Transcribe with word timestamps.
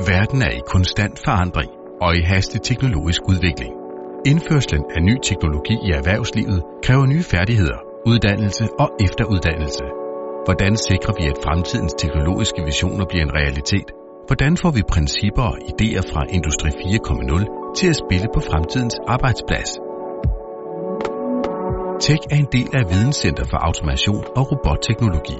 Verden 0.00 0.42
er 0.42 0.50
i 0.50 0.62
konstant 0.66 1.18
forandring 1.24 1.70
og 2.00 2.16
i 2.16 2.22
hastig 2.22 2.62
teknologisk 2.62 3.20
udvikling. 3.28 3.72
Indførslen 4.26 4.84
af 4.96 5.02
ny 5.02 5.14
teknologi 5.22 5.76
i 5.86 5.90
erhvervslivet 5.90 6.62
kræver 6.84 7.06
nye 7.06 7.22
færdigheder, 7.22 7.78
uddannelse 8.06 8.64
og 8.78 8.88
efteruddannelse. 9.06 9.84
Hvordan 10.46 10.76
sikrer 10.76 11.14
vi, 11.18 11.24
at 11.32 11.42
fremtidens 11.44 11.94
teknologiske 12.02 12.62
visioner 12.64 13.04
bliver 13.10 13.24
en 13.24 13.34
realitet? 13.34 13.88
Hvordan 14.26 14.56
får 14.62 14.70
vi 14.70 14.82
principper 14.94 15.42
og 15.42 15.56
idéer 15.72 16.04
fra 16.12 16.22
Industri 16.36 16.68
4.0 16.68 17.74
til 17.78 17.88
at 17.92 18.00
spille 18.04 18.28
på 18.34 18.40
fremtidens 18.40 18.96
arbejdsplads? 19.14 19.70
Tech 22.04 22.22
er 22.32 22.38
en 22.44 22.50
del 22.56 22.70
af 22.80 22.84
Videnscenter 22.92 23.44
for 23.50 23.58
Automation 23.68 24.24
og 24.38 24.44
Robotteknologi. 24.52 25.38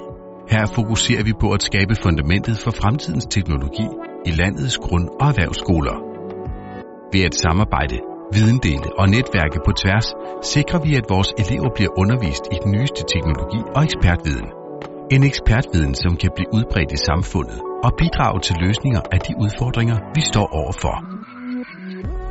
Her 0.53 0.65
fokuserer 0.75 1.23
vi 1.23 1.33
på 1.41 1.47
at 1.51 1.63
skabe 1.69 1.95
fundamentet 2.03 2.55
for 2.63 2.71
fremtidens 2.71 3.25
teknologi 3.25 3.87
i 4.25 4.31
landets 4.31 4.77
grund- 4.77 5.09
og 5.21 5.27
erhvervsskoler. 5.27 5.95
Ved 7.13 7.23
at 7.29 7.35
samarbejde, 7.35 7.97
videndele 8.35 8.89
og 8.99 9.05
netværke 9.15 9.59
på 9.65 9.71
tværs, 9.81 10.07
sikrer 10.53 10.79
vi, 10.85 10.91
at 10.95 11.09
vores 11.13 11.29
elever 11.43 11.69
bliver 11.75 11.91
undervist 12.01 12.45
i 12.55 12.57
den 12.63 12.71
nyeste 12.75 13.01
teknologi 13.13 13.59
og 13.75 13.83
ekspertviden. 13.87 14.47
En 15.15 15.23
ekspertviden, 15.23 15.95
som 16.03 16.13
kan 16.21 16.31
blive 16.35 16.53
udbredt 16.57 16.91
i 16.97 17.03
samfundet 17.09 17.59
og 17.85 17.91
bidrage 18.01 18.39
til 18.45 18.55
løsninger 18.65 19.01
af 19.13 19.19
de 19.27 19.33
udfordringer, 19.43 19.97
vi 20.15 20.21
står 20.31 20.47
overfor. 20.59 20.95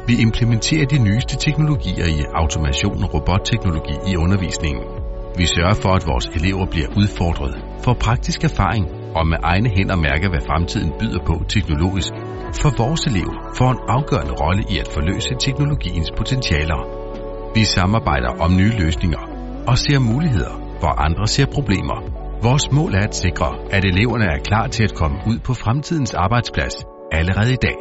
Vi 0.09 0.15
implementerer 0.27 0.87
de 0.87 0.99
nyeste 1.09 1.35
teknologier 1.37 2.07
i 2.19 2.21
automation 2.41 3.05
og 3.05 3.15
robotteknologi 3.15 3.97
i 4.11 4.17
undervisningen. 4.25 4.85
Vi 5.41 5.47
sørger 5.55 5.75
for, 5.83 5.93
at 5.99 6.07
vores 6.07 6.27
elever 6.39 6.67
bliver 6.73 6.89
udfordret, 7.01 7.55
får 7.85 7.95
praktisk 8.07 8.45
erfaring 8.45 9.02
og 9.19 9.27
med 9.27 9.39
egne 9.43 9.69
hænder 9.77 9.97
mærke, 9.97 10.29
hvad 10.29 10.43
fremtiden 10.49 10.93
byder 11.01 11.21
på 11.29 11.35
teknologisk. 11.49 12.13
For 12.63 12.71
vores 12.83 13.03
elever 13.11 13.37
får 13.59 13.71
en 13.71 13.83
afgørende 13.89 14.35
rolle 14.43 14.63
i 14.73 14.79
at 14.79 14.89
forløse 14.95 15.33
teknologiens 15.47 16.11
potentialer. 16.17 16.81
Vi 17.55 17.65
samarbejder 17.65 18.31
om 18.45 18.57
nye 18.57 18.75
løsninger 18.83 19.23
og 19.71 19.79
ser 19.79 19.99
muligheder, 19.99 20.55
hvor 20.81 20.93
andre 21.07 21.27
ser 21.27 21.47
problemer. 21.47 21.99
Vores 22.43 22.73
mål 22.73 22.95
er 22.95 23.05
at 23.09 23.15
sikre, 23.15 23.51
at 23.71 23.85
eleverne 23.85 24.25
er 24.25 24.39
klar 24.49 24.67
til 24.67 24.85
at 24.85 24.95
komme 24.95 25.17
ud 25.27 25.39
på 25.39 25.55
fremtidens 25.55 26.15
arbejdsplads 26.15 26.77
allerede 27.13 27.53
i 27.53 27.63
dag. 27.63 27.77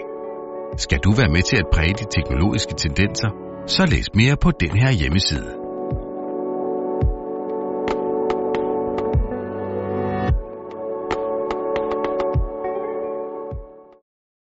Skal 0.77 0.99
du 1.05 1.11
være 1.11 1.31
med 1.35 1.41
til 1.41 1.57
at 1.57 1.71
præge 1.73 1.93
de 2.01 2.05
teknologiske 2.15 2.73
tendenser, 2.73 3.29
så 3.67 3.85
læs 3.85 4.07
mere 4.15 4.35
på 4.43 4.51
den 4.51 4.73
her 4.81 4.91
hjemmeside. 4.91 5.60